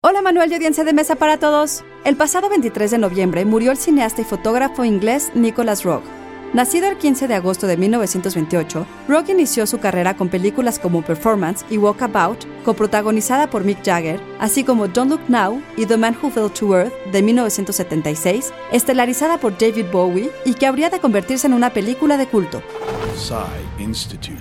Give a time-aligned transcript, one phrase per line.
[0.00, 1.82] Hola Manuel y audiencia de mesa para todos.
[2.04, 6.02] El pasado 23 de noviembre murió el cineasta y fotógrafo inglés Nicholas Roeg.
[6.52, 11.64] Nacido el 15 de agosto de 1928, Roeg inició su carrera con películas como Performance
[11.68, 16.30] y Walkabout, coprotagonizada por Mick Jagger, así como Don't Look Now y The Man Who
[16.30, 21.54] Fell to Earth de 1976, estelarizada por David Bowie y que habría de convertirse en
[21.54, 22.62] una película de culto.
[23.80, 24.38] Institute.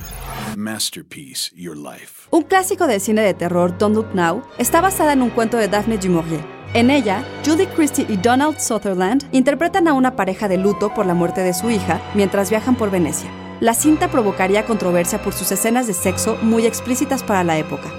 [0.56, 2.28] Masterpiece, Your Life.
[2.30, 5.68] Un clásico del cine de terror, Don't Look Now, está basada en un cuento de
[5.68, 6.46] Daphne du Maurier.
[6.76, 11.16] En ella, Julie Christie y Donald Sutherland interpretan a una pareja de luto por la
[11.16, 13.32] muerte de su hija mientras viajan por Venecia.
[13.62, 17.90] La cinta provocaría controversia por sus escenas de sexo muy explícitas para la época.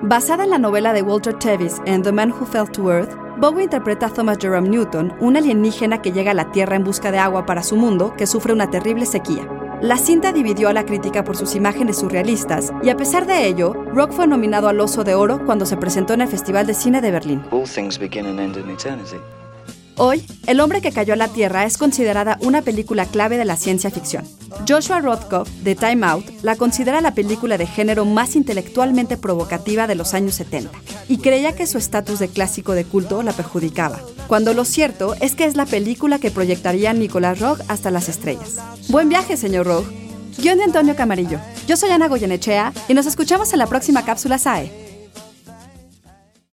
[0.00, 3.62] Basada en la novela de Walter Tevis en The Man Who Fell to Earth, Bowie
[3.62, 7.18] interpreta a Thomas Jerome Newton, un alienígena que llega a la Tierra en busca de
[7.18, 9.48] agua para su mundo que sufre una terrible sequía.
[9.80, 13.74] La cinta dividió a la crítica por sus imágenes surrealistas y a pesar de ello,
[13.94, 17.00] Rock fue nominado al Oso de Oro cuando se presentó en el Festival de Cine
[17.00, 17.44] de Berlín.
[20.00, 23.56] Hoy, El hombre que cayó a la Tierra es considerada una película clave de la
[23.56, 24.24] ciencia ficción.
[24.66, 29.96] Joshua Rothkopf, de Time Out, la considera la película de género más intelectualmente provocativa de
[29.96, 30.70] los años 70
[31.08, 35.34] y creía que su estatus de clásico de culto la perjudicaba, cuando lo cierto es
[35.34, 38.56] que es la película que proyectaría Nicolás Rogue hasta las estrellas.
[38.88, 39.88] Buen viaje, señor Rogue.
[40.38, 41.40] Guión de Antonio Camarillo.
[41.66, 44.88] Yo soy Ana Goyenechea y nos escuchamos en la próxima cápsula SAE.